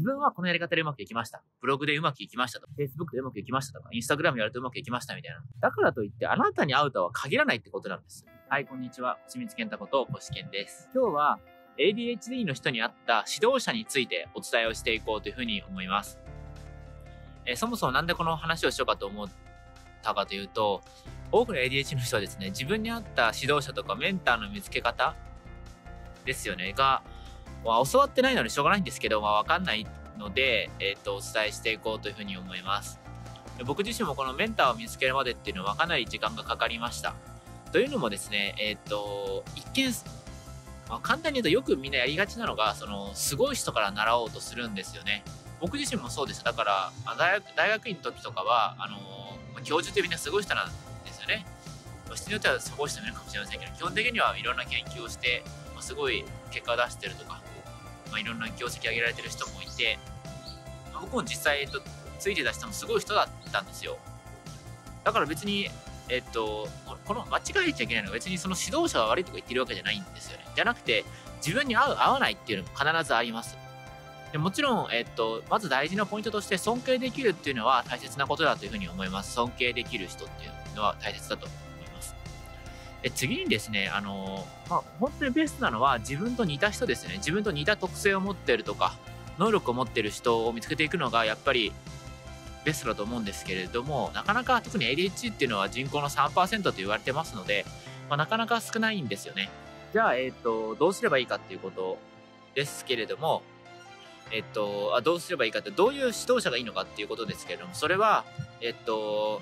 [0.00, 1.42] 自分はこのやり方でうまくいきました。
[1.60, 5.42] ブログでうまくいきましたとか、Facebook でうまくいきましたとか、Instagram やるとうまくいきましたみたいな。
[5.60, 8.24] だからといってあなたに会うとは限らないってことなんです。
[8.48, 9.18] はい、こんにちは。
[9.28, 10.88] 清水健太こと星健です。
[10.94, 11.38] 今日は
[11.76, 16.18] ADHD の人に合った指導者についてお伝えをしていこうというふうに思います。
[17.44, 19.28] えーそもそもなんでこの話をしようかと思っ
[20.02, 20.80] たかというと、
[21.30, 25.14] 多くの ADHD の人はですね、自分に合った指導者とかメンターの見つけ方
[26.24, 27.02] ですよね、が、
[27.64, 29.86] まあ、教わってないのでしょうがないんですけど、まあ、わかんない
[30.18, 32.98] ので、えっ、と、お伝えしていこうというふうに思います。
[33.64, 37.14] 僕自身もこのメンターを見つけるまでっていうのはかなり時間がかかりました。
[37.72, 39.92] というのもですね、えっ、と、一見、
[40.88, 45.22] まあ、簡単に言うとよくみんなやりがちなのが、その、すごい人から習おうとするんですよね。
[45.60, 46.42] 僕自身もそうです。
[46.42, 48.98] だから、大学大学院の時とかは、あの
[49.62, 50.68] 教授ってみんなすごい人なん
[51.04, 51.46] ですよね。
[52.14, 57.42] 人によってはすごい人もいるかもしれませんけど、基本的にはいろんな研究をして、まあ、すごい結果を出してるとか、
[58.10, 59.98] まあ、いろんな業績上げられてる人もいて、
[60.92, 61.80] まあ僕も実際、えっと、
[62.18, 63.98] ついてた人もすごい人だったんですよ。
[65.04, 65.70] だから別に、
[66.08, 66.68] えっと、
[67.04, 70.44] この間違えちゃいけないのは別にその指導者が悪いとか言ってるわけじゃないんですよね。
[70.54, 71.04] じゃなくて、
[71.44, 73.56] 自分に合う合わないっていうのも必ずあります。
[74.32, 79.32] でもちろん、えっと、まず大事なポイントとして尊敬できるっていうのは大切なことだというふうに思います。
[79.32, 81.48] 尊敬できる人っていうのは大切だと。
[83.02, 87.14] で次にですね、あの、まあ、本当にベストなのは自分と似た人ですね。
[87.16, 88.96] 自分と似た特性を持ってるとか、
[89.38, 91.72] 能力を持ってる人を見つけていくのがやっぱり
[92.64, 97.64] ベストだと思うんですけれども、なかなか特に ADHD っていうのは人口の3%と言われてますので、
[98.08, 99.48] まあ、なかなか少ないんですよね。
[99.92, 101.98] じゃあ、えっ、と、どうすればいいかっていうこと
[102.54, 103.42] ですけれども、
[104.30, 108.24] えっと、あどうすればいいかって、どういう指導者がいいのかっていうことですけれども、それは、
[108.60, 109.40] えっと、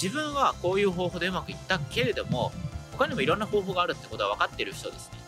[0.00, 2.52] 自分はこういう方法でうまくいったけれども、
[2.92, 5.18] 他にもいろんな方法があるってことは分かってる人ですね。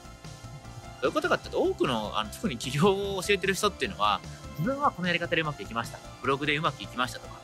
[1.00, 4.20] どういうことかっていうと、多くの、あの特に起業を教えてる人っていうのは、
[4.58, 5.98] 自分はこのやり方でうまくいきました。
[6.22, 7.39] ブログでうまくいきましたとか、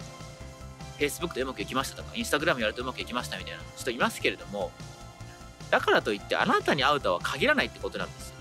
[0.99, 4.71] Facebook でうまくいきましたとか、Instagram やるとうまくいきましたみたいな人いますけれども、
[5.71, 8.35] だからといってあなたに会うとは限らないってことなんですよ。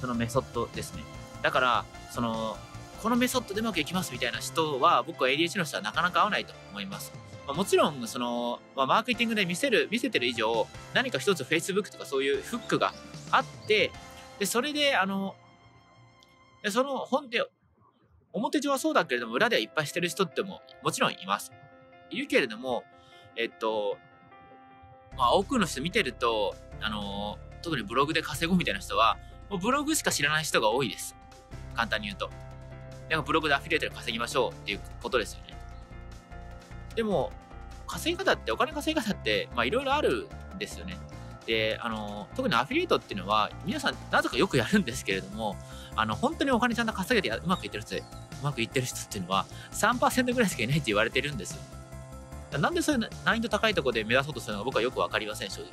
[0.00, 1.02] そのメソッドですね。
[1.42, 2.56] だから、その、
[3.02, 7.12] このメソッドでうまくいきますみたいな人は、僕は ADHD の人はなかなか合わないと思います。
[7.48, 12.92] まあ、もちろん、その、まあ、マーケティングで見せる、見せてる以上、何か一つ Facebook とかそういうフックが
[13.30, 13.90] あって、
[14.38, 15.34] で、それで、あの、
[16.62, 17.42] でその本で、
[18.34, 21.50] 表上はそうだけれども、裏ではいっぱいしてる人っても、もちろんいます。
[22.10, 22.84] いるけれども、
[23.34, 23.96] えっと、
[25.16, 29.16] まあ、多くの人見てると、あの、特にブログで稼ごうみたいな人は、
[29.48, 31.16] もうブログしか知らない人が多いです。
[31.74, 32.30] 簡単に言うと。
[33.22, 35.47] ブログでアフィリエイトで稼ぎましょうっていうことですよね。
[36.98, 37.30] でも、
[37.86, 40.98] 稼ぎ方って、お金稼ぎ方って、まあいろいろあるんですよね。
[41.46, 45.54] で、あの、特にアフィリエイトっていうのは、皆さんなぜかよくやるんですけれども、
[45.94, 48.02] あの、本当にお金ちゃんと稼げてうまくいってる人、う
[48.42, 51.52] まくいってる人っていうのは、3%ぐらいしかいないって言われてるんです
[52.50, 52.58] よ。
[52.58, 55.68] なんでそういう難易度高いところで目指そうとするのか僕はよくわかりません、正直。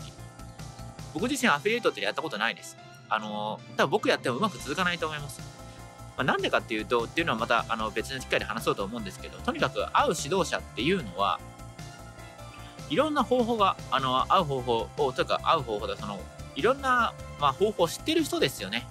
[1.15, 2.77] 僕自身アフィリエイトってやったことないです。
[3.09, 5.54] あの、多分僕やってもうまく続かないと思います。
[6.17, 11.39] まあ、なんでかっていうと、っていうのはまたあの別の機会で話そうと思うんですけど、とにかく会う指導者っていうのは、
[12.89, 16.19] いろんな方法が、あの、会う方法を、というか会う方法だ、その、
[16.55, 18.87] いろんな、まあ、方法を知ってる人ですよね。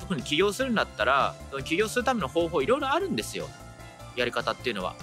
[0.00, 1.34] 特に起業するんだったら、
[1.64, 3.48] 起業するための方法いろいろあるんですよ。
[4.14, 4.94] やり方っていうのは。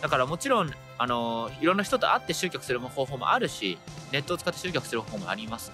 [0.00, 3.78] だからもちろん、あの、いろんな人と会って集客する方法もあるし、
[4.12, 5.72] ネットを使って集客する方法もあります。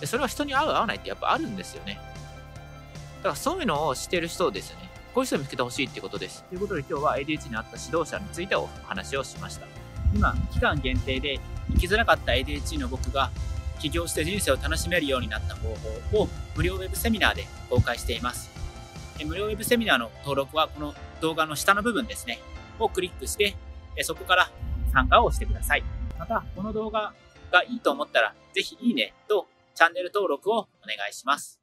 [0.00, 2.00] でそれは人に合う合わないってやっぱあるんですよね。
[3.22, 4.90] だからそういうのをしてる人ですよね。
[5.14, 6.42] こういう人を見つけてほしいってことです。
[6.44, 9.66] ということで今日は ADHD に合った指導者についてお話をしました。
[10.14, 11.38] 今、期間限定で
[11.74, 13.30] 生きづらかった ADHD の僕が
[13.78, 15.74] 起業して人生を楽しめるようになった方
[16.12, 18.50] 法を無料ウェブセミナーで公開しています。
[19.24, 22.40] 無料ウェブセミナーの登録はこの動画の下の部分ですね、
[22.78, 23.54] をクリックして、
[24.02, 24.50] そこから
[24.92, 25.84] 参加をしてください。
[26.18, 27.12] また、この動画
[27.50, 31.60] がいいと思ったら、ぜひいいねとチャンネル登録をお願いします。